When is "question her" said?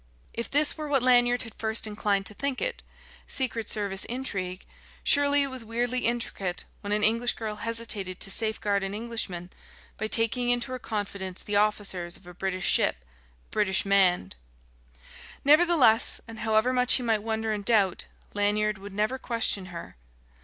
19.19-19.97